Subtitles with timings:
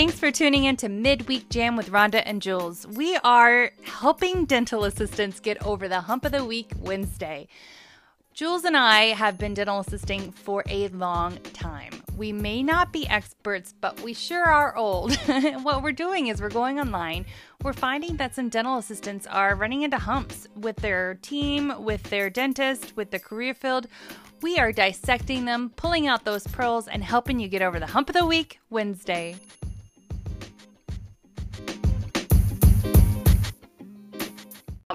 [0.00, 2.86] Thanks for tuning in to Midweek Jam with Rhonda and Jules.
[2.86, 7.48] We are helping dental assistants get over the hump of the week Wednesday.
[8.32, 12.02] Jules and I have been dental assisting for a long time.
[12.16, 15.14] We may not be experts, but we sure are old.
[15.62, 17.26] what we're doing is we're going online.
[17.62, 22.30] We're finding that some dental assistants are running into humps with their team, with their
[22.30, 23.86] dentist, with the career field.
[24.40, 28.08] We are dissecting them, pulling out those pearls, and helping you get over the hump
[28.08, 29.36] of the week Wednesday.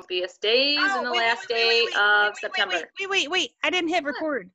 [0.05, 2.75] Humpiest days Oh, and the wait, last wait, day wait, of September.
[2.99, 3.51] Wait, wait, wait.
[3.63, 4.49] I didn't hit record.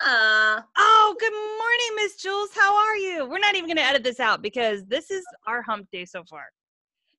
[0.00, 2.50] Uh, Oh, good morning, Miss Jules.
[2.54, 3.26] How are you?
[3.28, 6.22] We're not even going to edit this out because this is our hump day so
[6.24, 6.46] far.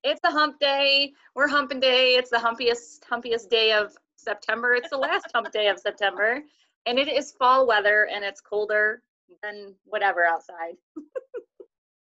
[0.02, 1.12] it's the hump day.
[1.34, 2.14] We're humping day.
[2.14, 4.72] It's the humpiest, humpiest day of September.
[4.74, 6.40] It's the last hump day of September.
[6.86, 9.02] And it is fall weather and it's colder
[9.42, 10.74] than whatever outside.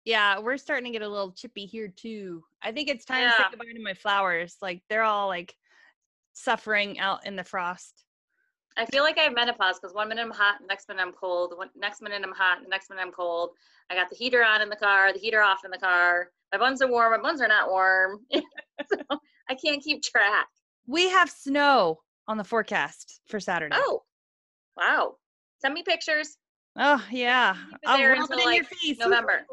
[0.07, 2.41] Yeah, we're starting to get a little chippy here too.
[2.61, 3.49] I think it's time to say Yeah.
[3.49, 4.55] goodbye to my flowers.
[4.61, 5.53] Like they're all like
[6.31, 8.05] suffering out in the frost.
[8.77, 11.55] I feel like I have menopause because one minute I'm hot, next minute I'm cold.
[11.57, 13.49] One, next minute I'm hot, next minute I'm cold.
[13.89, 16.29] I got the heater on in the car, the heater off in the car.
[16.53, 18.19] My buns are warm, my buns are not warm.
[18.31, 20.47] so I can't keep track.
[20.85, 21.99] We have snow
[22.29, 23.75] on the forecast for Saturday.
[23.77, 24.03] Oh,
[24.77, 25.17] wow.
[25.59, 26.37] Send me pictures.
[26.79, 27.55] Oh, yeah.
[27.87, 28.99] I'll rub it until, in your like, face.
[28.99, 29.45] November.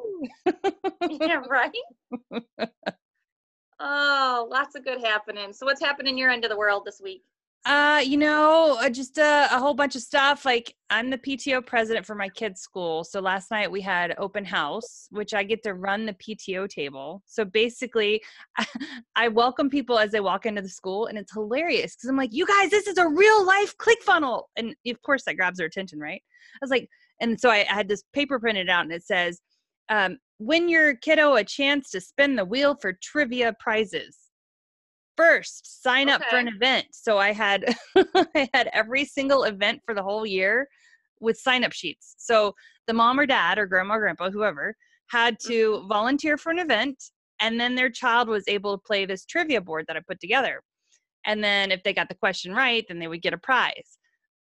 [1.10, 1.72] yeah, right?
[3.80, 5.52] oh, lots of good happening.
[5.52, 7.22] So what's happening your end of the world this week?
[7.66, 10.44] Uh, you know, uh, just uh, a whole bunch of stuff.
[10.44, 13.04] Like I'm the PTO president for my kids' school.
[13.04, 17.22] So last night we had open house, which I get to run the PTO table.
[17.24, 18.22] So basically,
[19.16, 22.34] I welcome people as they walk into the school, and it's hilarious because I'm like,
[22.34, 25.98] "You guys, this is a real life ClickFunnel," and of course that grabs their attention,
[25.98, 26.20] right?
[26.22, 29.40] I was like, and so I, I had this paper printed out, and it says,
[29.88, 34.24] um, "Win your kiddo a chance to spin the wheel for trivia prizes."
[35.16, 36.86] first sign up for an event.
[36.92, 37.64] So i had
[37.96, 40.68] i had every single event for the whole year
[41.20, 42.14] with sign up sheets.
[42.18, 42.54] So
[42.86, 44.76] the mom or dad or grandma or grandpa whoever
[45.10, 47.02] had to volunteer for an event
[47.40, 50.60] and then their child was able to play this trivia board that i put together.
[51.26, 53.98] And then if they got the question right then they would get a prize.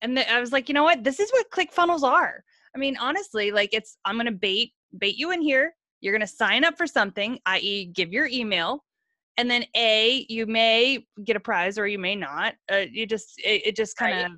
[0.03, 1.05] And th- i was like you know what?
[1.05, 2.43] This is what click funnels are
[2.75, 5.75] i mean honestly like it's i'm gonna bait bait you in here.
[6.01, 8.85] You're gonna sign up for something i.e give your email
[9.37, 12.55] and then a you may get a prize or you may not.
[12.71, 14.27] Uh, you just it, it just kind Right.
[14.27, 14.33] of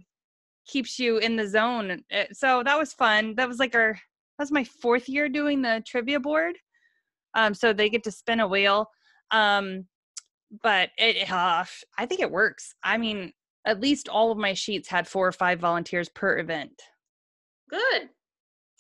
[0.67, 3.35] keeps you in the zone Uh, so that was fun.
[3.37, 6.57] That was like our that was my fourth year doing the trivia board.
[7.35, 8.87] Um so they get to spin a wheel.
[9.31, 9.87] Um
[10.63, 11.65] but it uh,
[11.99, 12.75] i think it works.
[12.83, 13.33] I mean
[13.67, 16.81] at least all of my sheets had four or five volunteers per event.
[17.69, 18.09] Good.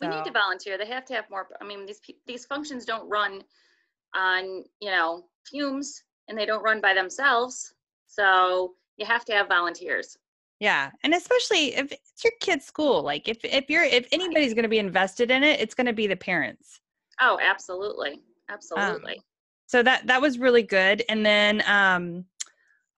[0.00, 0.76] We need to volunteer.
[0.76, 1.48] They have to have more.
[1.60, 3.42] I mean, these these functions don't run
[4.14, 7.74] on you know fumes, and they don't run by themselves.
[8.06, 10.16] So you have to have volunteers.
[10.60, 14.62] Yeah, and especially if it's your kid's school, like if if you're if anybody's going
[14.64, 16.80] to be invested in it, it's going to be the parents.
[17.20, 19.20] Oh, absolutely, absolutely.
[19.66, 21.02] So that that was really good.
[21.08, 22.24] And then um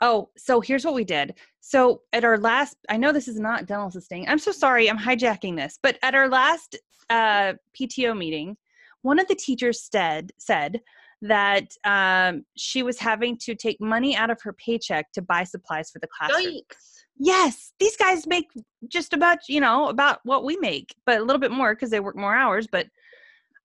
[0.00, 1.34] oh, so here's what we did.
[1.68, 4.26] So at our last I know this is not dental assisting.
[4.26, 4.88] I'm so sorry.
[4.88, 5.78] I'm hijacking this.
[5.82, 6.78] But at our last
[7.10, 8.56] uh PTO meeting,
[9.02, 10.80] one of the teachers said said
[11.20, 15.90] that um she was having to take money out of her paycheck to buy supplies
[15.90, 16.54] for the classroom.
[16.54, 16.98] Yikes!
[17.18, 18.46] yes these guys make
[18.86, 21.98] just about you know about what we make but a little bit more because they
[21.98, 22.86] work more hours but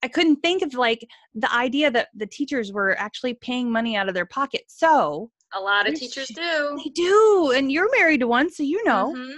[0.01, 4.07] i couldn't think of like the idea that the teachers were actually paying money out
[4.07, 6.79] of their pocket so A lot of teachers do.
[6.83, 9.35] they do and you're married to one so you know Mhm,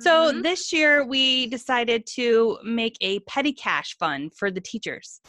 [0.00, 0.42] so mhm.
[0.42, 5.20] this year we decided to make a petty cash fund for the teachers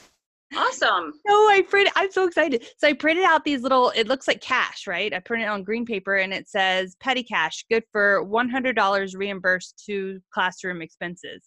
[0.55, 1.13] awesome.
[1.27, 1.93] no, I printed.
[1.95, 2.65] I'm so excited.
[2.79, 3.91] So I printed out these little.
[3.95, 5.13] It looks like cash, right?
[5.13, 8.75] I printed it on green paper, and it says petty cash, good for one hundred
[8.75, 11.43] dollars reimbursed to classroom expenses.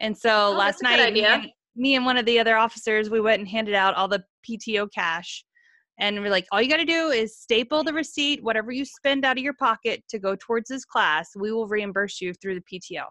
[0.00, 1.46] And so Oh, last that's a good night, me and,
[1.76, 4.88] me and one of the other officers, we went and handed out all the PTO
[4.94, 5.42] cash,
[6.00, 9.24] and we're like, all you got to do is staple the receipt, whatever you spend
[9.24, 12.62] out of your pocket to go towards this class, we will reimburse you through the
[12.62, 13.04] PTO.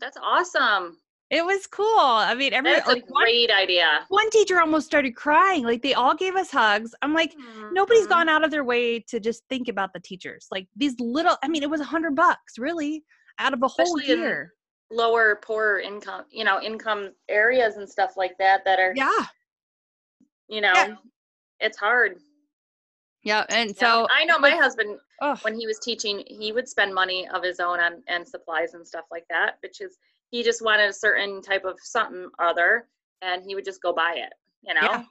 [0.00, 0.98] That's awesome.
[1.30, 1.86] It was cool.
[1.86, 4.04] I mean, every That's a like, one, great idea.
[4.08, 5.62] one teacher almost started crying.
[5.62, 6.92] Like they all gave us hugs.
[7.02, 7.36] I'm like,
[7.70, 8.10] nobody's Mhm.
[8.10, 10.48] gone out of their way to just think about the teachers.
[10.50, 11.36] Like these little.
[11.44, 13.04] I mean, it was a hundred bucks, really,
[13.38, 14.54] out of a whole Especially in- year.
[14.90, 19.26] lower, poorer income, you know, income areas and stuff like that that are, Yeah.
[20.48, 20.96] you know, Yeah.
[21.60, 22.18] It's hard.
[23.22, 23.44] Yeah.
[23.50, 23.74] And Yeah.
[23.76, 27.42] so I know my husband oh, when he was teaching, he would spend money of
[27.42, 29.98] his own on and supplies and stuff like that, which is
[30.30, 32.88] he just wanted a certain type of something or other,
[33.20, 34.32] and he would just go buy it.
[34.62, 35.04] You know, Yeah.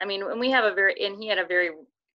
[0.00, 1.70] I mean, when we have a very and he had a very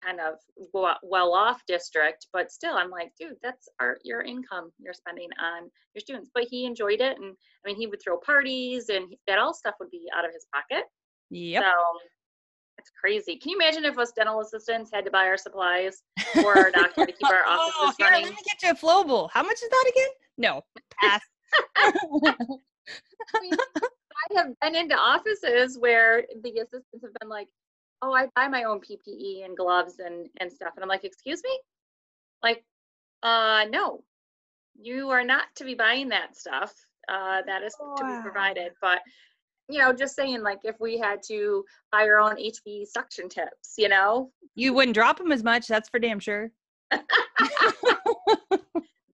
[0.04, 0.34] kind of
[0.72, 5.70] well off district, but still, I'm like, dude, that's our your income you're spending on
[5.94, 6.30] your students.
[6.34, 9.74] But he enjoyed it, and I mean, he would throw parties, and that all stuff
[9.80, 10.84] would be out of his pocket.
[11.30, 11.64] yep.
[11.64, 11.70] So
[12.82, 13.36] it's crazy.
[13.36, 16.02] Can you imagine if us dental assistants had to buy our supplies
[16.34, 18.24] for our doctor to keep our offices oh, here, running?
[18.24, 19.30] let me get you a flowable.
[19.32, 20.08] How much is that again?
[20.36, 20.62] No,
[21.00, 21.20] pass.
[21.76, 21.92] I
[23.40, 27.46] mean, I have been into offices where the assistants have been like,
[28.00, 31.42] "Oh, I buy my own PPE and gloves and and stuff," and I'm like, "Excuse
[31.44, 31.60] me,
[32.42, 32.64] like,
[33.22, 34.02] uh, no,
[34.74, 36.74] you are not to be buying that stuff.
[37.08, 39.02] Uh, that is to be provided." But
[39.68, 43.74] you know, just saying, like, if we had to buy our own HV suction tips,
[43.76, 45.66] you know, you wouldn't drop them as much.
[45.66, 46.50] That's for damn sure.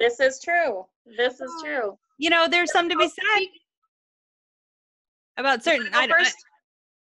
[0.01, 0.85] this is true.
[1.17, 1.97] This is true.
[2.19, 3.47] You know, there's some to be said
[5.37, 5.89] about certain.
[5.93, 6.31] I, don't- I?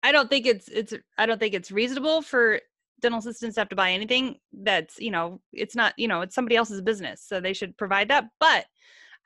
[0.05, 0.93] I don't think it's it's.
[1.17, 2.59] I don't think it's reasonable for
[3.03, 6.33] dental assistants to have to buy anything that's you know it's not you know it's
[6.33, 8.65] somebody else's business so they should provide that but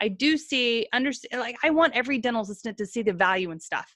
[0.01, 3.59] i do see understand like i want every dental assistant to see the value in
[3.59, 3.95] stuff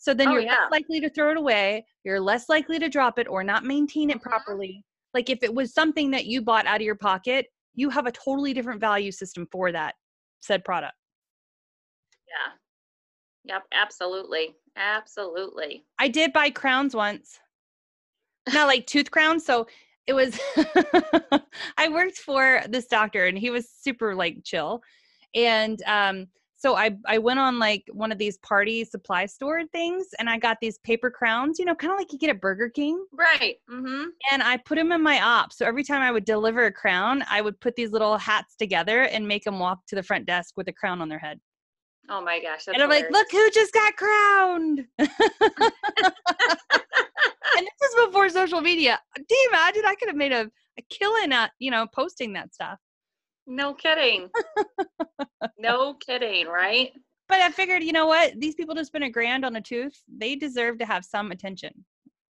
[0.00, 0.52] so then Oh, you're yeah.
[0.52, 4.10] less likely to throw it away you're less likely to drop it or not maintain
[4.10, 4.22] it Mhm.
[4.22, 8.06] properly like if it was something that you bought out of your pocket you have
[8.06, 9.94] a totally different value system for that
[10.40, 10.94] said product
[12.26, 13.54] Yeah.
[13.54, 13.62] Yep.
[13.72, 14.54] Absolutely.
[14.76, 15.84] Absolutely.
[15.98, 17.38] I did buy crowns once.
[18.52, 19.44] Not like tooth crowns.
[19.44, 19.66] So
[20.06, 20.38] it was
[21.76, 24.82] I worked for this doctor and he was super like chill.
[25.34, 26.26] And um
[26.60, 30.36] so I I went on like one of these party supply store things and I
[30.36, 33.02] got these paper crowns, you know, kind of like you get at Burger King.
[33.14, 33.56] Right.
[33.70, 34.08] Mm-hmm.
[34.30, 35.54] And I put them in my op.
[35.54, 39.04] So every time I would deliver a crown, I would put these little hats together
[39.04, 41.40] and make them walk to the front desk with a crown on their head.
[42.10, 42.66] Oh my gosh.
[42.66, 44.86] That's and I'm like, look who just got crowned.
[44.98, 45.08] and
[47.56, 49.00] this is before social media.
[49.16, 52.52] Do you imagine I could have made a, a killing at, you know, posting that
[52.52, 52.78] stuff.
[53.50, 54.30] No kidding.
[55.58, 56.92] no kidding, right?
[57.28, 58.38] But I figured, you know what?
[58.38, 60.00] These people just spent a grand on a tooth.
[60.08, 61.72] They deserve to have some attention,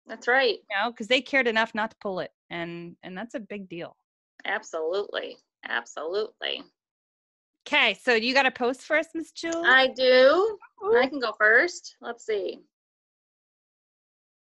[0.09, 0.57] That's right.
[0.59, 2.33] you know, because they cared enough not to pull it.
[2.51, 3.97] And and that's a big deal.
[4.45, 5.37] Absolutely.
[5.69, 6.65] Absolutely.
[7.67, 9.65] Okay, so you got a post for us, Miss Jewel?
[9.65, 10.59] I do.
[10.97, 11.97] I can go first.
[12.01, 12.59] Let's see.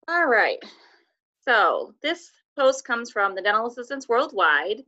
[0.08, 0.58] All right.
[1.46, 4.82] So this post comes from the Dental Assistants Worldwide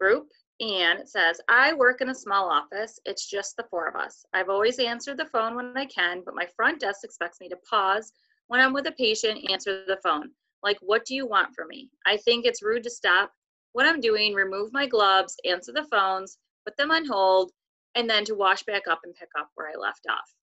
[0.00, 0.28] group,
[0.60, 2.98] and it says, I work in a small office.
[3.06, 4.24] It's just the four of us.
[4.34, 7.56] I've always answered the phone when I can, but my front desk expects me to
[7.68, 8.12] pause
[8.48, 10.30] when I'm with a patient, answer the phone.
[10.62, 11.88] Like, what do you want from me?
[12.06, 13.32] I think it's rude to stop
[13.72, 16.36] what I'm doing, remove my gloves, answer the phones,
[16.66, 17.52] put them on hold,
[17.94, 20.34] and then to wash back up and pick up where I left off.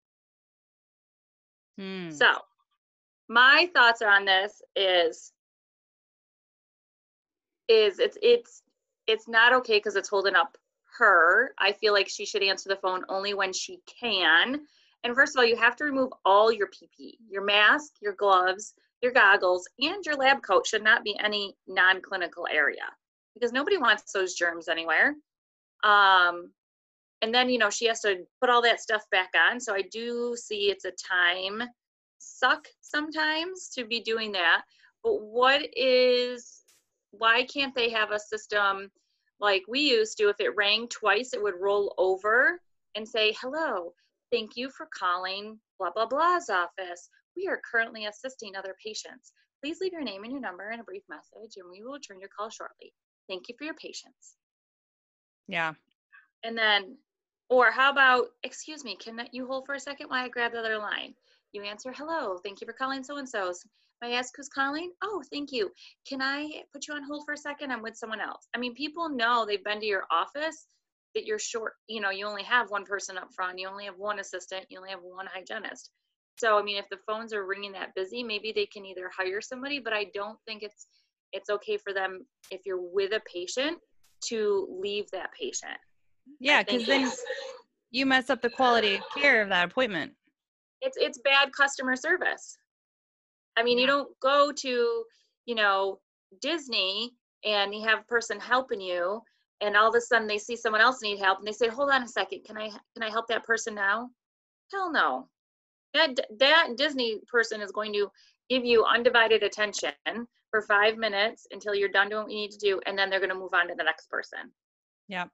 [1.77, 2.09] Hmm.
[2.09, 2.31] So,
[3.29, 5.31] my thoughts on this is
[7.69, 8.63] is it's it's
[9.07, 10.57] it's not okay because it's holding up
[10.97, 11.53] her.
[11.59, 14.61] I feel like she should answer the phone only when she can.
[15.03, 18.73] And first of all, you have to remove all your PPE, your mask, your gloves,
[19.01, 22.83] your goggles, and your lab coat should not be any non-clinical area
[23.33, 25.15] because nobody wants those germs anywhere.
[25.83, 26.51] Um,
[27.21, 29.59] and then you know she has to put all that stuff back on.
[29.59, 31.63] So I do see it's a time
[32.19, 34.63] suck sometimes to be doing that.
[35.03, 36.56] But what is
[37.17, 38.91] why can't they have a system
[39.39, 40.29] like we used to?
[40.29, 42.59] If it rang twice, it would roll over
[42.95, 43.93] and say, Hello,
[44.31, 47.09] thank you for calling blah blah blah's office.
[47.35, 49.31] We are currently assisting other patients.
[49.63, 52.19] Please leave your name and your number and a brief message, and we will return
[52.19, 52.93] your call shortly.
[53.29, 54.35] Thank you for your patience.
[55.47, 55.73] yeah.
[56.43, 56.97] And then,
[57.49, 60.59] or how about, excuse me, can you hold for a second while I grab the
[60.59, 61.15] other line?
[61.53, 63.63] You answer, hello, thank you for calling so and so's.
[64.01, 64.91] May I ask who's calling?
[65.03, 65.71] Oh, thank you.
[66.07, 67.71] Can I put you on hold for a second?
[67.71, 68.47] I'm with someone else.
[68.55, 70.67] I mean, people know they've been to your office
[71.15, 73.97] that you're short, you know, you only have one person up front, you only have
[73.97, 75.89] one assistant, you only have one hygienist.
[76.37, 79.41] So, I mean, if the phones are ringing that busy, maybe they can either hire
[79.41, 80.87] somebody, but I don't think it's
[81.33, 83.79] it's okay for them if you're with a patient
[84.25, 85.77] to leave that patient.
[86.39, 87.11] Yeah, because then
[87.91, 90.13] you mess up the quality of care of that appointment.
[90.81, 92.57] It's it's bad customer service.
[93.57, 95.03] I mean, you don't go to,
[95.45, 95.99] you know,
[96.41, 97.11] Disney
[97.43, 99.21] and you have a person helping you
[99.61, 101.91] and all of a sudden they see someone else need help and they say, "Hold
[101.91, 104.09] on a second, can I can I help that person now?"
[104.71, 105.29] Hell no.
[105.93, 108.11] That that Disney person is going to
[108.49, 109.93] give you undivided attention
[110.51, 113.19] for 5 minutes until you're done doing what you need to do and then they're
[113.19, 114.51] going to move on to the next person.
[115.07, 115.29] Yep.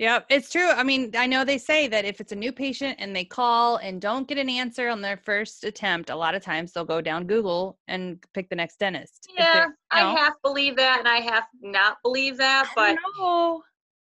[0.00, 0.70] Yep, it's true.
[0.70, 3.76] I mean, I know they say that if it's a new patient and they call
[3.76, 7.02] and don't get an answer on their first attempt, a lot of times they'll go
[7.02, 9.28] down Google and pick the next dentist.
[9.36, 13.62] Yeah, I half believe that and I half not believe that, but don't.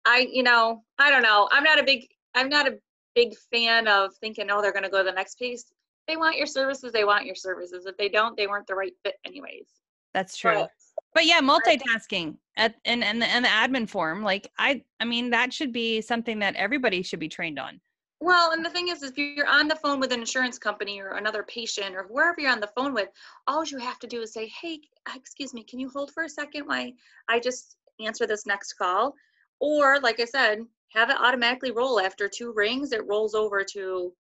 [0.05, 1.49] I, you know, I don't know.
[1.51, 2.77] I'm not a big, I'm not a
[3.15, 5.73] big fan of thinking, oh, they're going to go to the next piece.
[6.07, 6.93] They want your services.
[6.93, 7.87] They want your services.
[7.87, 9.69] If they don't, they weren't the right fit, anyways.
[10.13, 10.53] That's true.
[10.53, 10.71] But,
[11.15, 15.31] But yeah, multitasking at and and the, and the admin form, like I I mean
[15.31, 17.81] that should be something that everybody should be trained on.
[18.21, 21.11] well, and the thing is, if you're on the phone with an insurance company or
[21.11, 23.09] another patient or whoever you're on the phone with,
[23.47, 26.25] all you have to do is say, hey, uh, excuse me, can you hold for
[26.25, 26.91] a second while
[27.29, 29.15] I just answer this next call?
[29.61, 30.61] Or, like I said,
[30.93, 32.93] have it automatically roll after two rings.
[32.93, 34.13] It rolls over to,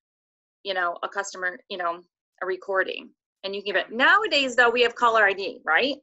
[0.63, 2.01] you know, a customer, you know,
[2.43, 3.11] a recording.
[3.45, 3.93] And you can give it.
[3.93, 5.97] Nowadays, though, we have caller ID, right?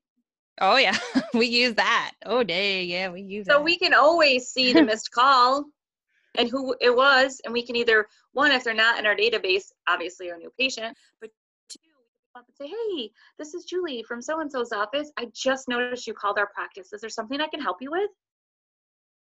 [0.62, 0.98] Oh yeah,
[1.34, 2.12] we use that.
[2.26, 3.64] Oh day, yeah, we use So that.
[3.64, 5.66] we can always see the missed call
[6.38, 9.72] and who it was, and we can either one, if they're not in our database,
[9.88, 11.30] obviously our new patient, but
[11.70, 12.68] two, we can come up and say,
[12.98, 15.12] "Hey, this is Julie from so and so's office.
[15.18, 16.94] I just noticed you called our practice.
[16.94, 18.10] Is there something I can help you with?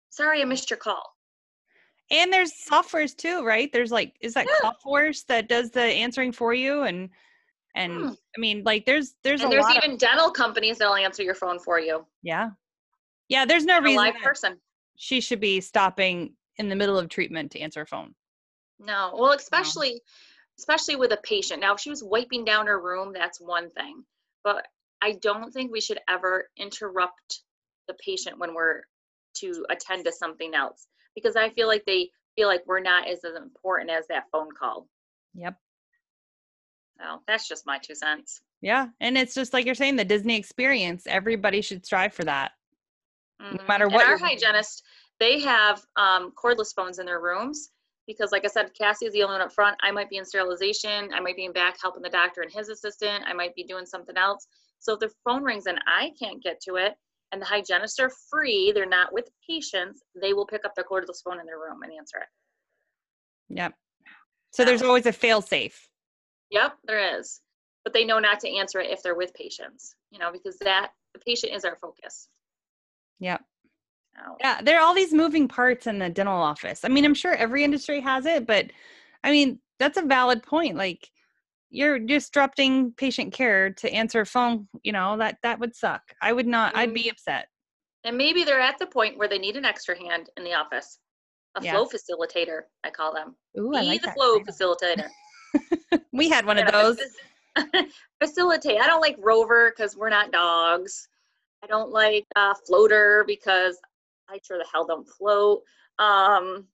[0.10, 1.04] Sorry, I missed your call.
[2.12, 3.72] And there's softwares too, right?
[3.72, 4.72] There's like is that Yeah.
[4.72, 7.10] Cloudforce that does the answering for you and
[7.76, 8.08] and Hmm.
[8.10, 11.36] I mean like there's there's and a there's even of dental companies that'll answer your
[11.36, 12.06] phone for you.
[12.22, 12.52] yeah.
[13.30, 14.60] Yeah, there's no A reason live person.
[14.98, 18.14] she should be stopping in the middle of treatment to answer a phone.
[18.78, 20.02] No, well, especially
[20.60, 21.62] especially with a patient.
[21.62, 24.04] Now, if she was wiping down her room, that's one thing.
[24.44, 24.68] But
[25.02, 27.42] I don't think we should ever interrupt
[27.88, 28.82] the patient when we're
[29.36, 33.24] to attend to something else because I feel like they feel like we're not as
[33.24, 34.88] important as that phone call.
[35.36, 35.56] Yep.
[37.02, 38.42] So that's just my two cents.
[38.62, 41.08] Yeah, and it's just like you're saying the Disney experience.
[41.08, 42.52] Everybody should strive for that.
[43.42, 43.68] Mhm.
[43.68, 44.84] matter And what our hygienist,
[45.20, 47.72] they have um, cordless phones in their rooms
[48.06, 49.78] because, like I said, Cassie is the only one up front.
[49.82, 51.12] I might be in sterilization.
[51.14, 53.24] I might be in back helping the doctor and his assistant.
[53.26, 54.48] I might be doing something else.
[54.80, 56.96] So if the phone rings and I can't get to it,
[57.32, 61.24] and the hygienists are free, they're not with patients, they will pick up their cordless
[61.24, 62.28] phone in their room and answer it.
[63.50, 63.74] Yep.
[64.52, 65.88] So there's always a fail safe.
[66.52, 67.42] Yep, there is.
[67.84, 70.92] But they know not to answer it if they're with patients, you know, because that
[71.14, 72.28] the patient is our focus.
[73.20, 73.42] Yep.
[74.16, 76.84] So, Yeah, there are all these moving parts in the dental office.
[76.84, 78.68] I mean, I'm sure every industry has it, but
[79.24, 80.76] I mean, that's a valid point.
[80.76, 81.10] Like
[81.70, 86.02] you're disrupting patient care to answer a phone, you know, that that would suck.
[86.22, 86.96] I would not I'd mm-hmm.
[86.96, 87.48] be upset.
[88.04, 91.00] And maybe they're at the point where they need an extra hand in the office.
[91.56, 91.72] A Yeah.
[91.74, 93.36] flow facilitator, I call them.
[93.60, 94.16] Ooh, I Be like the that.
[94.16, 95.10] flow facilitator.
[96.14, 96.98] we had one of those.
[97.56, 97.86] fac-
[98.22, 98.80] Facilitate.
[98.80, 101.08] I don't like rover because we're not dogs.
[101.64, 103.80] I don't like uh, floater because
[104.30, 105.62] I sure the hell don't float.
[106.00, 106.66] Um,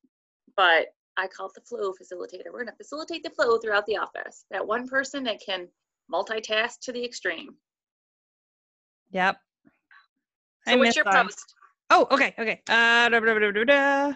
[0.56, 2.46] but I call it the flow facilitator.
[2.52, 4.46] We're going to facilitate the flow throughout the office.
[4.52, 5.68] That one person that can
[6.14, 7.56] multitask to the extreme.
[9.12, 9.38] Yep.
[10.68, 11.56] So I what's your post?
[11.90, 12.62] Oh, okay, okay.
[12.68, 14.14] Uh, da, da, da.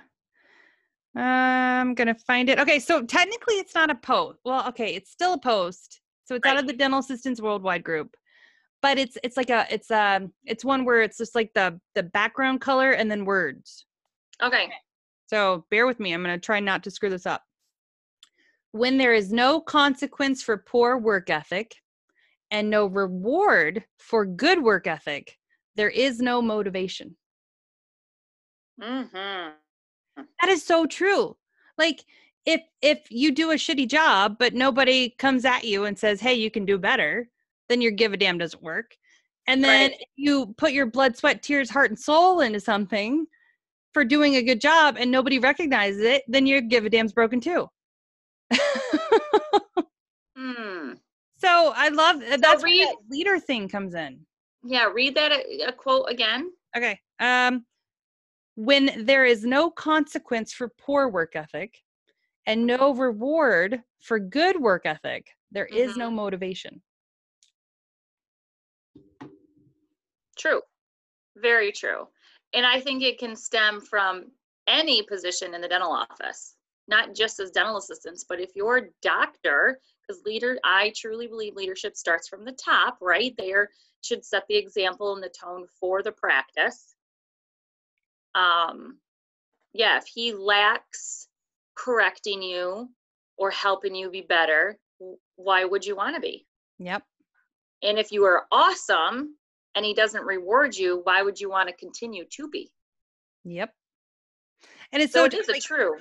[1.16, 2.60] I'm gonna find it.
[2.60, 4.40] Okay, so technically it's not a post.
[4.46, 6.02] Well, okay, it's still a post.
[6.26, 8.16] So it's out of the Dental Assistants Worldwide group,
[8.82, 12.04] but it's it's like a it's a it's one where it's just like the the
[12.04, 13.86] background color and then words.
[14.42, 14.70] Okay.
[15.28, 16.14] So bear with me.
[16.14, 17.44] I'm gonna try not to screw this up.
[18.72, 21.76] When there is no consequence for poor work ethic
[22.52, 25.38] and no reward for good work ethic,
[25.76, 27.18] there is no motivation.
[28.82, 29.52] Mm-hmm.
[30.42, 31.36] That is so true.
[31.78, 32.04] Like
[32.46, 36.34] if if you do a shitty job but nobody comes at you and says, "Hey,
[36.36, 37.30] you can do better,"
[37.70, 38.96] then your give a damn doesn't work.
[39.48, 40.00] And then Right.
[40.16, 43.26] you put your blood, sweat, tears, heart and soul into something
[43.94, 47.40] for doing a good job and nobody recognizes it, then your give a damn's broken
[47.42, 47.68] too.
[50.38, 50.94] Hmm.
[51.38, 54.20] so I love that's where read- that leader thing comes in.
[54.64, 56.52] Yeah, read that a, a quote again.
[56.76, 57.00] Okay.
[57.20, 57.66] Um,
[58.56, 61.78] when there is no consequence for poor work ethic
[62.46, 63.02] and no mm-hmm.
[63.02, 66.18] reward for good work ethic, there is no mm-hmm.
[66.18, 66.82] motivation.
[70.38, 70.62] True.
[71.38, 72.08] Very true.
[72.54, 74.32] And I think it can stem from
[74.68, 76.56] any position in the dental office.
[76.88, 81.96] not just as dental assistants, but if your doctor, because leader, I truly believe leadership
[81.96, 83.34] starts from the top, right?
[83.38, 83.70] They are,
[84.02, 86.96] should set the example and the tone for the practice.
[88.36, 88.98] Um,
[89.74, 91.28] yeah, if he lacks
[91.76, 92.90] correcting you
[93.38, 94.78] or helping you be better,
[95.36, 96.46] why would you want to be?
[96.80, 97.04] Yep.
[97.84, 99.36] And if you are awesome
[99.76, 102.72] and he doesn't reward you, why would you want to continue to be?
[103.44, 103.74] Yep.
[104.92, 105.98] And it's So so, it is a like, true.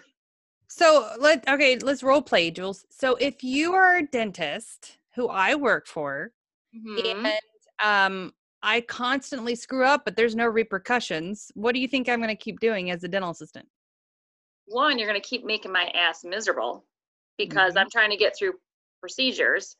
[0.69, 2.85] so let okay, let's role play, Jules.
[2.91, 6.33] So if you are a dentist who I work for
[6.75, 7.25] Mhm.
[7.25, 7.41] and
[7.83, 11.51] um I constantly screw up, but there's no repercussions.
[11.55, 13.67] What do you think I'm going to keep doing as a dental assistant?
[14.67, 16.87] One, you're going to keep making my ass miserable
[17.39, 17.81] because Mhm.
[17.81, 18.61] I'm trying to get through
[19.01, 19.77] procedures.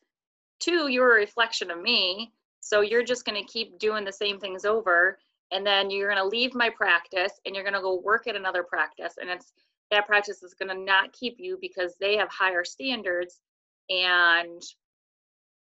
[0.59, 2.33] Two, you're a reflection of me.
[2.61, 5.19] So you're just going to keep doing the same things over.
[5.53, 8.37] And then you're going to leave my practice and you're going to go work at
[8.37, 9.15] another practice.
[9.21, 9.53] And it's
[9.91, 13.41] that practice is going to not keep you because they have higher standards.
[13.89, 14.63] And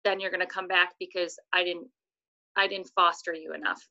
[0.03, 1.87] then you're going to come back because I didn't
[2.55, 3.87] I didn't foster you enough.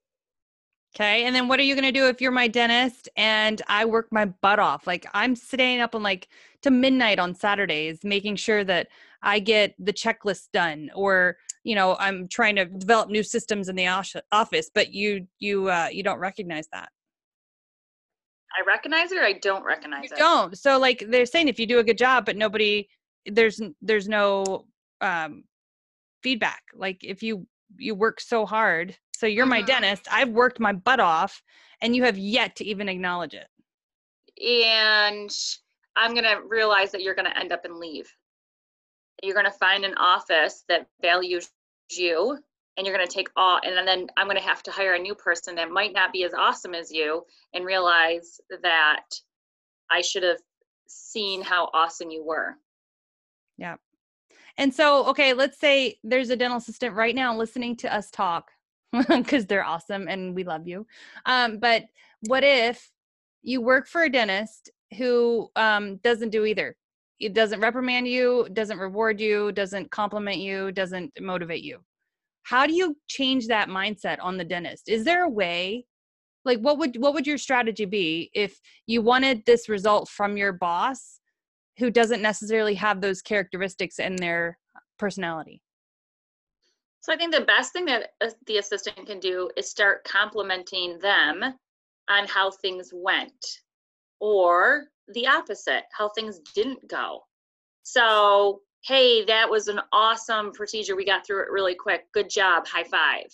[0.96, 1.24] Okay.
[1.24, 4.08] And then what are you going to do if you're my dentist and I work
[4.10, 4.86] my butt off?
[4.86, 6.28] Like I'm staying up on like
[6.62, 8.88] to midnight on Saturdays, making sure that
[9.22, 13.76] I get the checklist done or, you know, I'm trying to develop new systems in
[13.76, 13.86] the
[14.32, 16.88] office, but you, you, uh, you don't recognize that.
[18.58, 20.18] I recognize it or I don't recognize You it.
[20.18, 20.56] don't.
[20.56, 22.88] So like they're saying if you do a good job, but nobody,
[23.26, 24.64] there's, there's no,
[25.02, 25.44] um,
[26.22, 26.62] feedback.
[26.74, 27.46] Like if you,
[27.76, 28.96] you work so hard.
[29.14, 29.66] So you're my Mhm.
[29.66, 30.06] dentist.
[30.10, 31.42] I've worked my butt off
[31.80, 33.48] and you have yet to even acknowledge it.
[34.40, 35.36] and
[35.96, 38.16] I'm gonna realize that you're gonna end up and leave.
[39.22, 41.50] You're gonna find an office that values
[41.90, 42.38] you,
[42.76, 45.56] and you're gonna take all, and then I'm gonna have to hire a new person
[45.56, 49.06] that might not be as awesome as you, and realize that
[49.90, 50.40] I should have
[50.86, 52.56] seen how awesome you were.
[54.58, 58.50] And so, okay, let's say there's a dental assistant right now listening to us talk
[59.08, 60.86] because they're awesome and we love you.
[61.26, 61.84] Um, but
[62.26, 62.90] what if
[63.42, 66.76] you work for a dentist who um, doesn't do either?
[67.20, 71.78] It doesn't reprimand you, doesn't reward you, doesn't compliment you, doesn't motivate you.
[72.42, 74.88] How do you change that mindset on the dentist?
[74.88, 75.84] Is there a way?
[76.44, 80.52] Like, what would what would your strategy be if you wanted this result from your
[80.52, 81.17] boss,
[81.78, 84.58] who doesn't necessarily have those characteristics in their
[84.98, 85.62] personality.
[87.00, 88.10] So I think the best thing that
[88.46, 91.42] the assistant can do is start complimenting them
[92.10, 93.46] on how things went,
[94.20, 97.20] or the opposite, how things didn't go.
[97.82, 100.96] So, hey, that was an awesome procedure.
[100.96, 102.06] We got through it really quick.
[102.12, 102.66] Good job.
[102.66, 103.26] High five.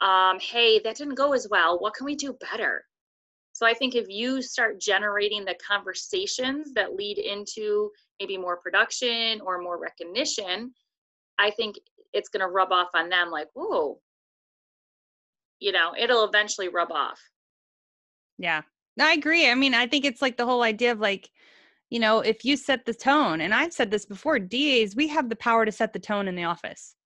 [0.00, 1.78] Um, hey, that didn't go as well.
[1.78, 2.84] What can we do better?
[3.54, 7.88] So I think if you start generating the conversations that lead into
[8.18, 10.74] maybe more production or more recognition,
[11.38, 11.76] I think
[12.12, 14.00] it's going to rub off on them like, whoa,
[15.60, 17.20] you know, it'll eventually rub off.
[18.38, 18.62] Yeah.
[19.00, 19.48] I agree.
[19.48, 21.30] I mean, I think it's like the whole idea of like,
[21.90, 25.28] you know, if you set the tone, and I've said this before, DAs, we have
[25.28, 26.96] the power to set the tone in the office.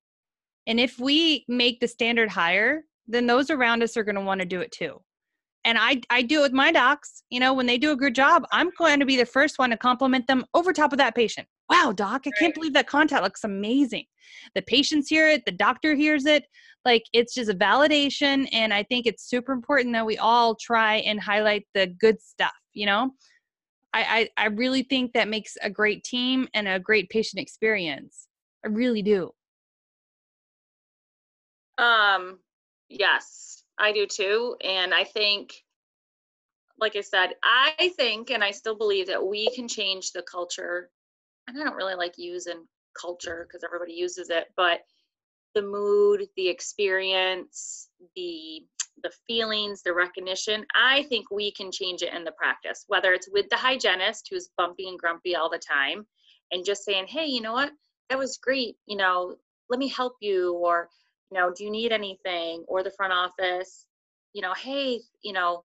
[0.66, 4.40] And if we make the standard higher, then those around us are going to want
[4.40, 5.02] to do it too.
[5.68, 7.24] And I, I do it with my docs.
[7.28, 9.68] You know, when they do a good job, I'm going to be the first one
[9.68, 11.46] to compliment them over top of that patient.
[11.68, 14.06] Wow, doc, I can't believe that contact looks amazing.
[14.54, 16.46] The patients hear it, the doctor hears it.
[16.86, 18.48] Like it's just a validation.
[18.50, 22.56] And I think it's super important that we all try and highlight the good stuff,
[22.72, 23.10] you know?
[23.92, 28.26] I, I, I really think that makes a great team and a great patient experience.
[28.64, 29.32] I really do.
[31.76, 32.38] Um,
[32.88, 34.56] yes, I do too.
[34.62, 35.52] And I think,
[36.78, 40.90] like I said, I think, and I still believe that we can change the culture.
[41.46, 42.66] And I don't really like using
[43.00, 44.80] culture because everybody uses it, but
[45.54, 48.62] the mood, the experience, the
[49.02, 53.28] the feelings, the recognition, I think we can change it in the practice, whether it's
[53.30, 56.04] with the hygienist who's bumpy and grumpy all the time
[56.50, 57.70] and just saying, hey, you know what?
[58.10, 58.76] That was great.
[58.86, 59.36] You know,
[59.70, 60.54] let me help you.
[60.54, 60.88] Or,
[61.30, 62.64] you know, do you need anything?
[62.68, 63.86] Or the front office,
[64.32, 65.64] you know, hey, you know,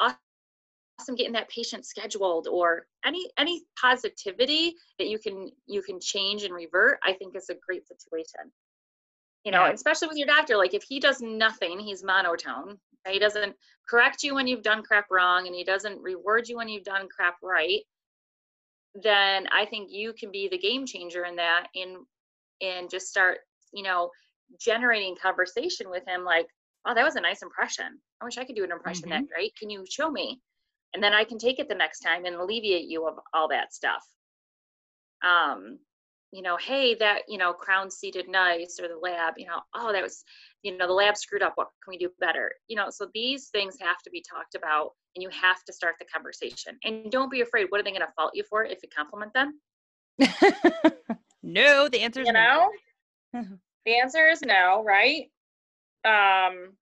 [0.00, 6.44] awesome getting that patient scheduled or any any positivity that you can you can change
[6.44, 8.52] and revert, I think is a great situation.
[9.44, 9.72] You know, Yeah.
[9.72, 12.78] especially with your doctor, like if he does nothing, he's monotone.
[13.08, 13.56] He doesn't
[13.88, 17.08] correct you when you've done crap wrong and he doesn't reward you when you've done
[17.08, 17.80] crap right,
[18.94, 22.06] then I think you can be the game changer in that and
[22.60, 23.38] and just start,
[23.72, 24.10] you know,
[24.58, 26.46] generating conversation with him like,
[26.86, 27.98] oh, that was a nice impression.
[28.20, 29.54] I wish I could do an impression that great.
[29.56, 30.40] Can you show me?
[30.94, 33.72] and then I can take it the next time and alleviate you of all that
[33.72, 34.04] stuff.
[35.24, 35.78] Um,
[36.32, 39.92] you know, hey, that, you know, crown seated nice or the lab, you know, oh,
[39.92, 40.24] that was,
[40.62, 41.52] you know, the lab screwed up.
[41.56, 42.52] What can we do better?
[42.68, 45.96] You know, so these things have to be talked about and you have to start
[45.98, 46.78] the conversation.
[46.84, 47.66] And don't be afraid.
[47.68, 49.60] What are they going to fault you for if you compliment them?
[51.42, 52.70] no, the answer is You no.
[53.84, 55.30] the answer is no, right?
[56.04, 56.72] Um,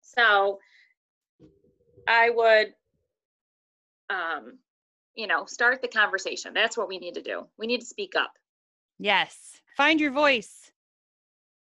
[0.00, 0.58] so
[2.06, 2.74] I would,
[4.10, 4.58] um,
[5.14, 6.52] you know, start the conversation.
[6.54, 7.46] That's what we need to do.
[7.58, 8.32] We need to speak up.
[8.98, 9.60] Yes.
[9.76, 10.70] Find your voice.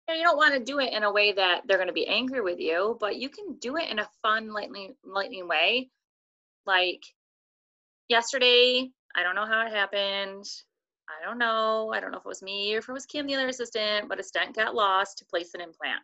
[0.09, 2.41] You don't want to do it in a way that they're going to be angry
[2.41, 5.89] with you, but you can do it in a fun, lightning, lightning way.
[6.67, 7.03] Like
[8.09, 10.45] yesterday, I don't know how it happened.
[11.21, 11.93] I don't know.
[11.95, 14.09] I don't know if it was me or if it was Kim, the other assistant,
[14.09, 16.01] but a stent got lost to place an implant.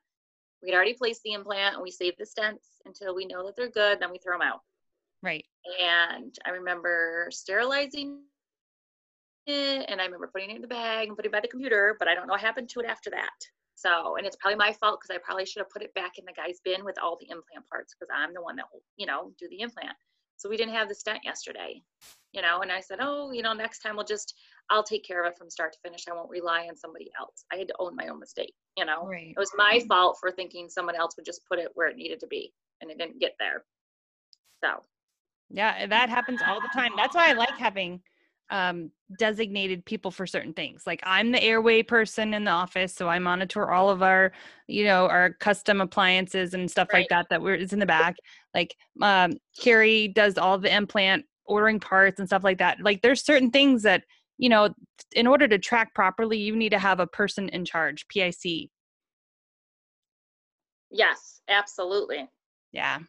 [0.63, 3.57] We had already placed the implant and we saved the stents until we know that
[3.57, 4.61] they're good, then we throw them out.
[5.23, 5.45] Right.
[5.81, 8.21] And I remember sterilizing
[9.47, 11.97] it and I remember putting it in the bag and putting it by the computer,
[11.99, 13.31] but I don't know what happened to it after that.
[13.75, 16.25] So, and it's probably my fault because I probably should have put it back in
[16.25, 19.07] the guy's bin with all the implant parts because I'm the one that will, you
[19.07, 19.97] know, do the implant.
[20.39, 21.83] So we didn't have the stent yesterday,
[22.33, 24.35] you know, and I said, oh, you know, next time we'll just,
[24.71, 26.05] I'll take care of it from start to finish.
[26.09, 27.45] I won't rely on somebody else.
[27.53, 29.05] I had to own my own mistake, you know.
[29.05, 29.35] Right.
[29.37, 32.21] It was my fault for thinking someone else would just put it where it needed
[32.21, 33.65] to be and it didn't get there.
[34.65, 34.85] So,
[35.51, 36.93] Yeah, that happens all the time.
[36.97, 38.01] That's why I like having
[38.51, 40.85] um, designated people for certain things.
[40.87, 44.33] Like I'm the airway person in the office, so I monitor all of our,
[44.67, 48.17] you know, our custom appliances and stuff like that that we're is in the back.
[48.55, 52.79] Like um, Carrie does all the implant ordering parts and stuff like that.
[52.81, 54.05] Like there's certain things that
[54.39, 54.73] you know,
[55.13, 58.07] in order to track properly, you need to have a person in charge.
[58.09, 58.71] PIC.
[60.91, 62.29] yes, absolutely.
[62.73, 63.01] Yeah.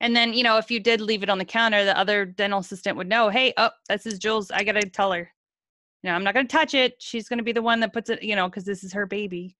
[0.00, 2.60] And then, you know, if you did leave it on the counter, the other dental
[2.60, 4.50] assistant would know, hey, oh, this is Jules.
[4.50, 5.30] I got to tell her.
[6.02, 6.96] You know, I'm not going to touch it.
[6.98, 9.06] She's going to be the one that puts it, you know, because this is her
[9.06, 9.56] baby,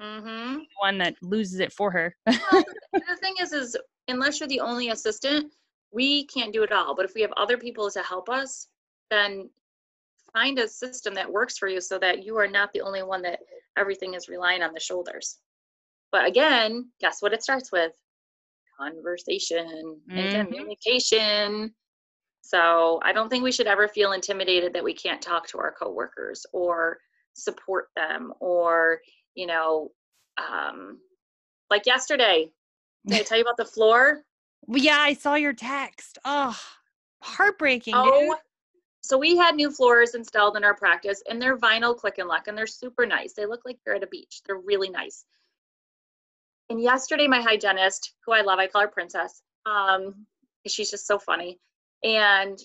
[0.00, 0.58] Mm-hmm.
[0.58, 2.14] the one that loses it for her.
[2.26, 5.52] Well, the thing is, is unless you're the only assistant,
[5.90, 6.94] we can't do it all.
[6.94, 8.68] But if we have other people to help us,
[9.10, 9.48] then
[10.32, 13.22] find a system that works for you so that you are not the only one
[13.22, 13.40] that
[13.76, 15.38] everything is relying on the shoulders.
[16.12, 17.92] But again, guess what it starts with?
[18.78, 20.46] Conversation and Mhm.
[20.46, 21.74] communication.
[22.42, 25.72] So I don't think we should ever feel intimidated that we can't talk to our
[25.72, 27.00] coworkers or
[27.34, 29.02] support them or,
[29.34, 29.92] you know,
[30.38, 31.00] um,
[31.70, 32.52] like yesterday,
[33.06, 34.24] did I tell you about the floor?
[34.68, 36.18] Yeah, I saw your text.
[36.24, 36.58] Oh,
[37.20, 38.12] heartbreaking, dude.
[38.12, 38.38] Oh,
[39.02, 42.46] so we had new floors installed in our practice, and they're vinyl click and lock,
[42.46, 43.32] and they're super nice.
[43.32, 44.42] They look like they're at a beach.
[44.44, 45.24] They're really nice.
[46.70, 49.42] And yesterday, my hygienist, who I love, I call her Princess.
[49.66, 50.26] Um,
[50.66, 51.58] she's just so funny,
[52.04, 52.58] and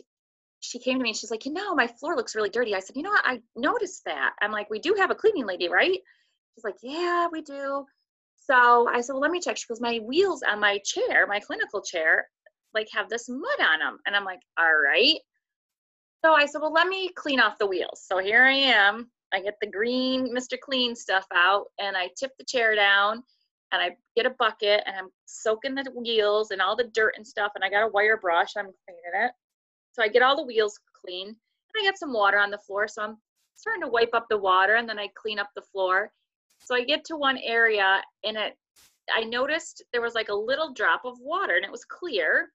[0.64, 2.74] she came to me and she's like, you know, my floor looks really dirty.
[2.74, 3.26] I said, you know what?
[3.26, 4.32] I noticed that.
[4.42, 6.00] I'm like, we do have a cleaning lady, right?
[6.56, 7.86] She's like, yeah, we do.
[8.38, 9.58] So I said, well, let me check.
[9.58, 12.28] She goes, my wheels on my chair, my clinical chair,
[12.74, 14.00] like have this mud on them.
[14.06, 15.20] And I'm like, all right.
[16.24, 18.02] So I said, well, let me clean off the wheels.
[18.06, 19.12] So here I am.
[19.34, 20.58] I get the green Mr.
[20.58, 23.24] Clean stuff out and I tip the chair down
[23.74, 27.28] and I get a bucket and I'm soaking the wheels and all the dirt and
[27.28, 27.52] stuff.
[27.56, 28.52] And I got a wire brush.
[28.56, 29.32] I'm cleaning it.
[29.92, 31.36] So I get all the wheels clean and
[31.82, 32.88] I get some water on the floor.
[32.88, 33.18] So I'm
[33.56, 36.12] starting to wipe up the water and then I clean up the floor.
[36.60, 38.54] So I get to one area and it,
[39.14, 42.50] I noticed there was like a little drop of water and it was clear.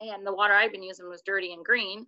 [0.00, 2.06] And the water I've been using was dirty and green.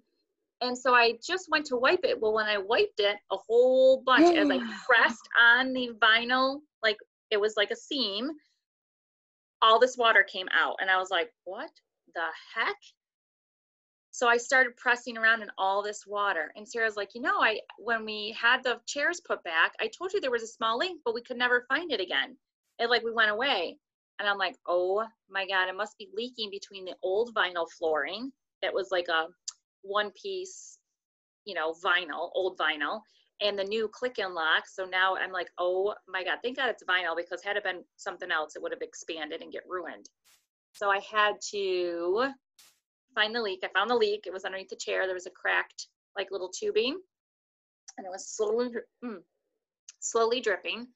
[0.62, 2.18] And so I just went to wipe it.
[2.18, 6.96] Well, when I wiped it, a whole bunch as I pressed on the vinyl, like
[7.30, 8.30] it was like a seam,
[9.62, 10.76] all this water came out.
[10.80, 11.70] And I was like, what
[12.14, 12.76] the heck?
[14.10, 16.50] So I started pressing around in all this water.
[16.56, 20.12] And Sarah's like, you know, I when we had the chairs put back, I told
[20.12, 22.36] you there was a small leak, but we could never find it again.
[22.78, 23.78] It like we went away.
[24.18, 28.32] And I'm like, oh my God, it must be leaking between the old vinyl flooring
[28.62, 29.26] that was like a
[29.82, 30.78] one piece,
[31.44, 33.00] you know, vinyl, old vinyl,
[33.40, 34.64] and the new click and lock.
[34.66, 37.83] So now I'm like, oh my God, thank God it's vinyl because had it been
[37.96, 40.09] something else, it would have expanded and get ruined.
[40.72, 42.31] So I had to
[43.14, 43.61] find the leak.
[43.64, 44.25] I found the leak.
[44.27, 45.07] It was underneath the chair.
[45.07, 46.99] There was a cracked, like little tubing,
[47.96, 48.70] and it was slowly,
[49.05, 49.18] mm,
[50.01, 50.87] slowly dripping.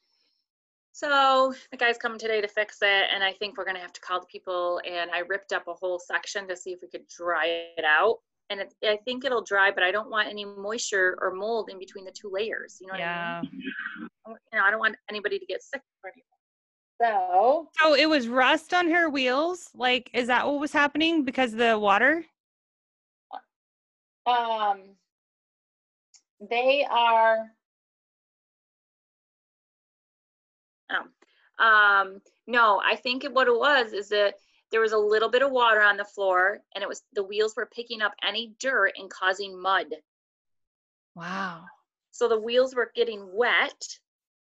[0.92, 4.00] So the guy's coming today to fix it, and I think we're gonna have to
[4.00, 4.80] call the people.
[4.86, 8.18] And I ripped up a whole section to see if we could dry it out.
[8.50, 11.78] And it, I think it'll dry, but I don't want any moisture or mold in
[11.78, 12.78] between the two layers.
[12.80, 13.40] You know what I Yeah.
[13.42, 13.60] mean?
[14.52, 16.24] You know, I don't want anybody to get sick or anything.
[17.00, 19.70] So So it was rust on her wheels.
[19.74, 22.24] Like, is that what was happening because of the water?
[24.26, 24.82] um
[26.50, 27.46] they are
[30.90, 34.34] oh um no i think what it was is that
[34.70, 37.54] there was a little bit of water on the floor and it was the wheels
[37.56, 39.86] were picking up any dirt and causing mud.
[41.14, 41.64] Wow.
[42.12, 43.82] so the wheels were getting wet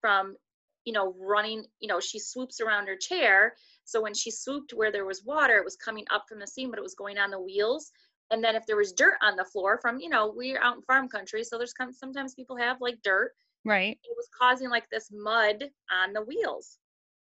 [0.01, 0.37] from
[0.85, 3.53] you know running you know she swoops around her chair.
[3.85, 6.69] So when she swooped where there was water it was coming up from the seam
[6.69, 7.91] but it was going on the wheels.
[8.31, 10.81] And then if there was dirt on the floor from you know we're out in
[10.83, 13.31] farm country so there's sometimes people have like dirt.
[13.65, 13.97] Right.
[14.03, 16.79] it was causing like this mud on the wheels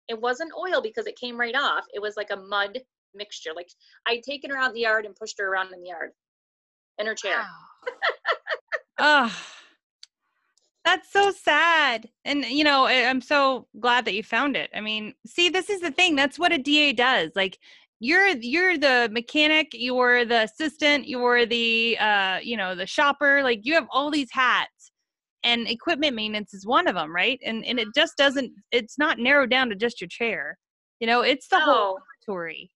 [0.10, 2.78] it wasn't oil because it came right off it was like a mud
[3.16, 3.70] mixture like
[4.08, 6.12] i'd taken her out in the yard and pushed her around in the yard
[6.98, 7.46] in her chair
[9.00, 9.34] Oh,
[10.86, 12.10] That's so sad.
[12.26, 14.70] And you know, I- I'm so glad that you found it.
[14.74, 16.16] I mean, see, this is the thing.
[16.16, 17.32] That's what a DA does.
[17.36, 17.60] Like
[18.00, 23.44] you're you're the mechanic, you're the assistant, you're the uh, you know, the shopper.
[23.44, 24.92] Like you have all these hats.
[25.44, 27.40] And equipment maintenance is one of them, right?
[27.46, 28.00] And and it mm-hmm.
[28.00, 30.58] just doesn't it's not narrowed down to just your chair.
[31.00, 32.72] You know, it's the whole inventory.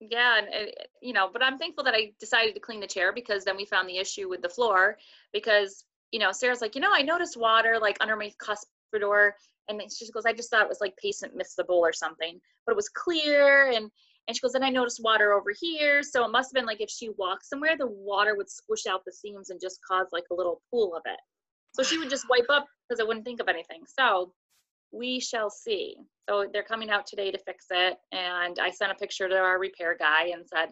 [0.00, 2.80] yeah and it, it- eh, you know but i'm thankful that i decided to clean
[2.80, 4.96] the chair because then we found the issue with the floor
[5.32, 9.32] because you know sarah's like you know i noticed water like under my cuspidor
[9.68, 12.40] and she goes i just thought it was like patient missed the bowl or something
[12.66, 13.90] but it was clear and
[14.28, 16.80] and she goes then i noticed water over here so it must have been like
[16.80, 20.24] if she walked somewhere the water would squish out the seams and just cause like
[20.30, 21.20] a little pool of it
[21.72, 24.32] so she would just wipe up because i wouldn't think of anything so
[24.92, 25.96] we shall see.
[26.28, 27.98] So they're coming out today to fix it.
[28.12, 30.68] And I sent a picture to our repair guy and said,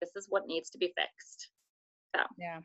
[0.00, 1.48] this is what needs to be fixed.
[2.14, 2.60] So, yeah.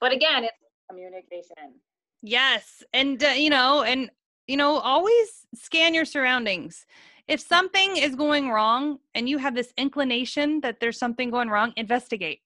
[0.00, 0.52] But again, it's
[0.90, 1.80] communication.
[2.22, 4.10] Yes, and uh, you know, and
[4.46, 6.86] you know, always scan your surroundings.
[7.28, 11.72] If something is going wrong and you have this inclination that there's something going wrong,
[11.76, 12.40] investigate.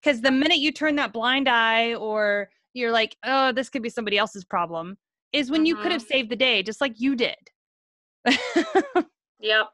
[0.00, 3.90] Because the minute you turn that blind eye or you're like, oh, this could be
[3.90, 4.96] somebody else's problem,
[5.32, 7.36] is when you could have saved the day, just like you did.
[9.40, 9.66] Yep.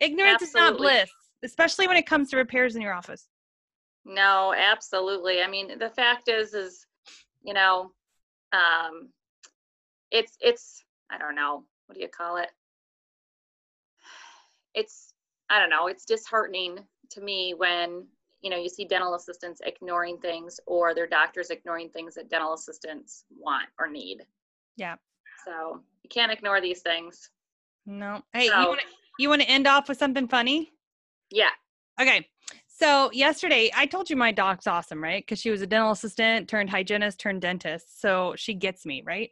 [0.00, 1.10] Ignorance is not bliss,
[1.44, 3.26] especially when it comes to repairs in your office.
[4.04, 5.42] No, absolutely.
[5.42, 6.86] I mean, the fact is, is,
[7.42, 7.92] you know,
[8.52, 9.10] um,
[10.10, 12.50] it's, it's, I don't know, what do you call it?
[14.74, 15.14] It's,
[15.50, 16.78] I don't know, it's disheartening
[17.10, 18.06] to me when,
[18.42, 22.54] you know, you see dental assistants ignoring things or their doctors ignoring things that dental
[22.54, 24.18] assistants want or need.
[24.76, 24.96] Yeah.
[25.46, 27.30] So you can't ignore these things.
[27.86, 28.22] No.
[28.32, 28.86] Hey, you want to
[29.18, 30.72] you want to end off with something funny?
[31.30, 31.50] Yeah.
[32.00, 32.26] Okay.
[32.66, 35.22] So yesterday, I told you my doc's awesome, right?
[35.22, 38.00] Because she was a dental assistant, turned hygienist, turned dentist.
[38.00, 39.30] So she gets me, right?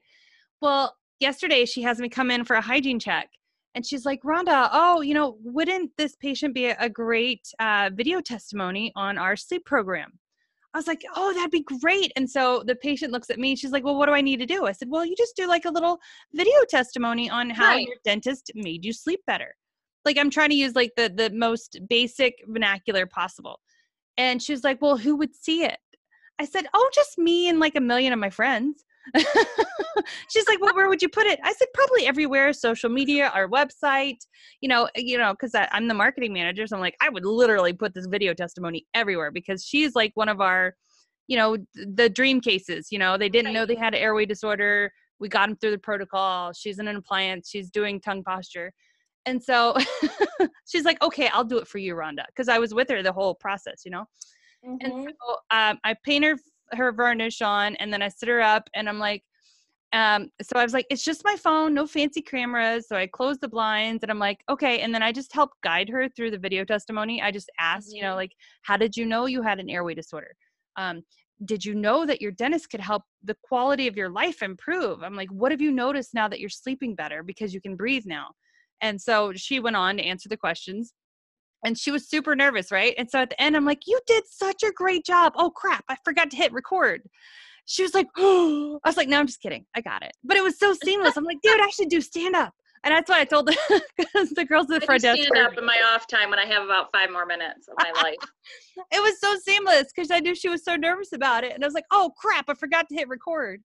[0.61, 3.31] Well, yesterday she has me come in for a hygiene check.
[3.75, 8.21] And she's like, Rhonda, oh, you know, wouldn't this patient be a, great uh, video
[8.21, 10.19] testimony on our sleep program?
[10.75, 12.13] I was like, oh, that'd be great.
[12.17, 13.57] And so the patient looks at me.
[13.57, 14.67] She's like, well, what do I need to do?
[14.67, 15.99] I said, well, you just do like a little
[16.35, 17.87] video testimony on how Right.
[17.87, 19.55] your dentist made you sleep better
[20.05, 23.61] like i'm trying to use like the the most basic vernacular possible
[24.17, 25.79] and she's like well who would see it
[26.39, 28.85] i said oh just me and like a million of my friends
[30.29, 33.49] she's like well where would you put it i said probably everywhere social media our
[33.49, 34.19] website
[34.61, 37.73] you know you know because i'm the marketing manager so i'm like i would literally
[37.73, 40.75] put this video testimony everywhere because she's like one of our
[41.29, 44.93] you know the dream cases you know they didn't know they had an airway disorder
[45.19, 48.73] we got them through the protocol she's in an appliance she's doing tongue posture
[49.27, 49.77] and so
[50.67, 52.25] she's like, okay, I'll do it for you, Rhonda.
[52.29, 54.07] Because I was with her the whole process, you know?
[54.63, 55.05] And Mhm.
[55.05, 56.25] so um, I paint
[56.73, 59.25] her, varnish on and then I sit her up and I'm like,
[59.93, 62.87] um, so I was like, it's just my phone, no fancy cameras.
[62.87, 64.81] So I closed the blinds and I'm like, okay.
[64.81, 67.21] And then I just helped guide her through the video testimony.
[67.21, 68.17] I just asked, you know, Mhm.
[68.17, 70.37] like, how did you know you had an airway disorder?
[70.77, 71.03] Um,
[71.45, 75.03] did you know that your dentist could help the quality of your life improve?
[75.03, 78.05] I'm like, what have you noticed now that you're sleeping better because you can breathe
[78.07, 78.35] now?
[78.81, 80.95] And so she went on to answer the questions
[81.65, 82.95] and she was super nervous, right?
[82.99, 85.33] And so at the end, I'm like, You did such a great job.
[85.37, 87.03] Oh crap, I forgot to hit record.
[87.67, 89.65] She was like, Oh, I was like, No, I'm just kidding.
[89.75, 90.13] I got it.
[90.25, 91.17] But it was so seamless.
[91.17, 92.55] I'm like, Dude, I should do stand up.
[92.83, 95.23] And that's why I told the, the girls at the front desk.
[95.23, 97.93] stand up in my off time when I have about five more minutes of my
[98.03, 98.17] life.
[98.93, 101.53] It was so seamless because I knew she was so nervous about it.
[101.53, 103.61] And I was like, Oh crap, I forgot to hit record.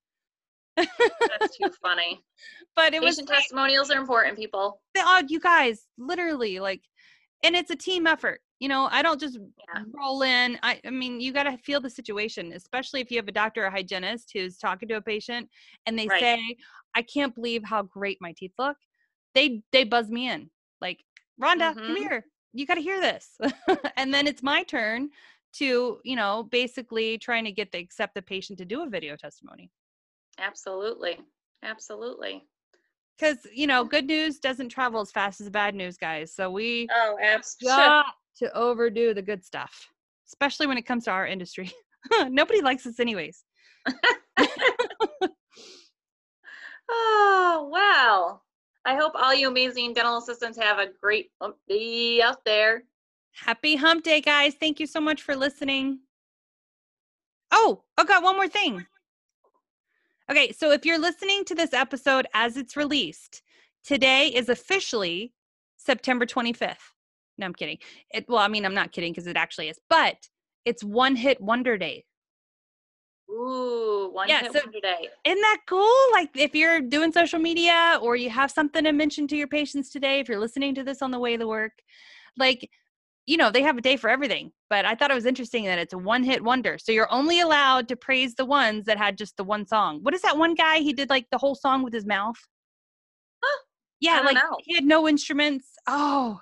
[0.75, 2.21] That's too funny.
[2.75, 4.81] But it was Patient testimonials are important, people.
[4.93, 6.81] the oh, you guys literally like
[7.43, 9.81] and it's a team effort you know i don't just Yeah.
[9.93, 13.27] roll in i, I mean you got to feel the situation especially if you have
[13.27, 15.49] a doctor or hygienist who's talking to a patient
[15.85, 16.21] and they Right.
[16.21, 16.57] say
[16.95, 18.77] i can't believe how great my teeth look
[19.33, 20.49] they they buzz me in
[20.81, 21.03] like
[21.41, 22.09] Rhonda, come Mhm.
[22.09, 22.25] here.
[22.53, 23.37] You got to hear this.
[23.97, 25.09] and then it's my turn
[25.53, 29.15] to, you know, basically trying to get the accept the patient to do a video
[29.15, 29.69] testimony.
[30.37, 31.19] Absolutely.
[31.63, 32.47] Absolutely.
[33.17, 36.33] Because, you know, good news doesn't travel as fast as bad news, guys.
[36.33, 37.77] So we Oh, absolutely.
[37.77, 38.05] got
[38.39, 39.87] to overdo the good stuff,
[40.27, 41.71] especially when it comes to our industry.
[42.29, 43.43] Nobody likes us, anyways.
[46.89, 48.41] Oh, wow.
[48.85, 52.83] I hope all you amazing dental assistants have a great hump day out there.
[53.31, 54.53] Happy hump day, guys.
[54.53, 55.99] Thank you so much for listening.
[57.51, 58.85] Oh, I got one more thing.
[60.29, 63.43] Okay, so if you're listening to this episode as it's released,
[63.83, 65.33] today is officially
[65.77, 66.77] September 25th.
[67.37, 67.77] No, I'm kidding.
[68.13, 70.15] It well, I mean, I'm not kidding because it actually is, but
[70.63, 72.05] it's one hit wonder day.
[73.29, 75.09] Ooh, one Yeah, hit so- wonder day.
[75.25, 75.93] Isn't that cool?
[76.13, 79.89] Like if you're doing social media or you have something to mention to your patients
[79.91, 81.73] today, if you're listening to this on the way to work,
[82.37, 82.69] like
[83.27, 84.51] you know, they have a day for everything.
[84.69, 86.77] But I thought it was interesting that it's a one hit wonder.
[86.77, 89.99] So you're only allowed to praise the ones that had just the one song.
[90.03, 90.77] What is that one guy?
[90.79, 92.37] He did like the whole song with his mouth.
[93.43, 93.59] Huh,
[93.99, 94.57] Yeah, like know.
[94.63, 95.67] he had no instruments.
[95.87, 96.39] Oh,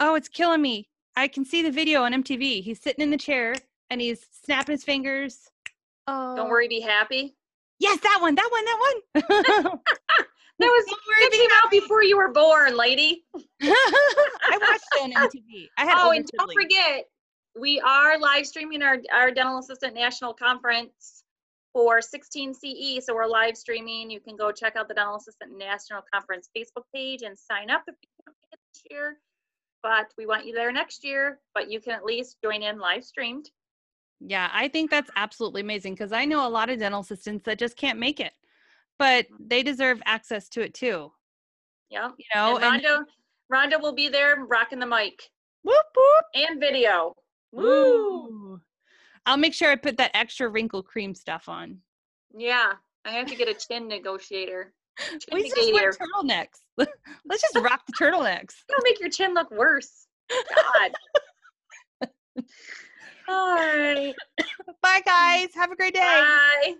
[0.00, 0.88] oh, it's killing me.
[1.16, 2.62] I can see the video on MTV.
[2.62, 3.54] He's sitting in the chair
[3.90, 5.48] and he's snapping his fingers.
[6.06, 7.36] Oh, Don't worry, be happy.
[7.78, 9.80] Yes, that one, that one, that one.
[10.58, 13.24] That was came out before you were born, lady.
[13.62, 15.66] I watched it on MTV.
[15.78, 16.62] I had Oh, and don't siblings.
[16.62, 17.04] forget,
[17.58, 21.24] we are live streaming our, our dental assistant national conference
[21.72, 23.04] for 16 CE.
[23.04, 24.10] So we're live streaming.
[24.10, 27.82] You can go check out the dental assistant national conference Facebook page and sign up
[27.88, 29.18] if you don't make it this year.
[29.82, 31.40] But we want you there next year.
[31.54, 33.50] But you can at least join in live streamed.
[34.20, 37.58] Yeah, I think that's absolutely amazing because I know a lot of dental assistants that
[37.58, 38.32] just can't make it,
[39.02, 41.10] but they deserve access to it too.
[41.90, 42.10] Yeah.
[42.16, 43.04] You know, and and, Rhonda,
[43.52, 45.28] Rhonda will be there rocking the mic
[45.64, 46.24] whoop whoop.
[46.36, 47.16] and video.
[47.50, 48.28] Woo!
[48.30, 48.60] Woo.
[49.26, 51.78] I'll make sure I put that extra wrinkle cream stuff on.
[52.32, 52.74] Yeah.
[53.04, 54.72] I have to get a chin negotiator.
[54.98, 56.60] Chin We just wear turtlenecks.
[56.76, 58.54] Let's just rock the turtlenecks.
[58.70, 60.06] It'll make your chin look worse.
[60.30, 60.92] God.
[63.28, 64.14] All right.
[64.80, 65.04] Bye, mm.
[65.04, 65.48] guys.
[65.54, 66.00] Have a great day.
[66.00, 66.74] Bye.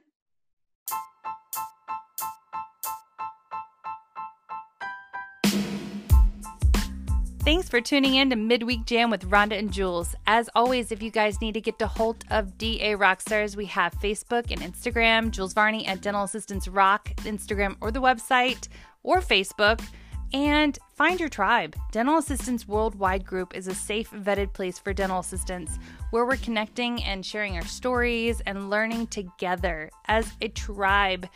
[7.45, 10.15] Thanks for tuning in to Midweek Jam with Rhonda and Jules.
[10.29, 13.99] As always, if you guys need to get to hold of DA Rockstars, we have
[13.99, 18.69] Facebook and Instagram, Jules Varney at Dental Assistants Rock, Instagram or the website
[19.03, 19.85] or Facebook.
[20.33, 21.75] And find your tribe.
[21.91, 27.03] Dental Assistants Worldwide Group is a safe, vetted place for dental assistants where we're connecting
[27.03, 31.29] and sharing our stories and learning together as a tribe.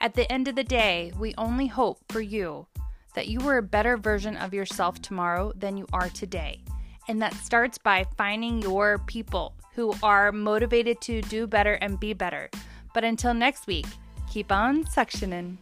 [0.00, 2.66] At the end of the day, we only hope for you
[3.14, 6.62] that you are a better version of yourself tomorrow than you are today.
[7.08, 12.12] And that starts by finding your people who are motivated to do better and be
[12.12, 12.50] better.
[12.92, 13.86] But until next week,
[14.30, 15.56] keep on suctioning.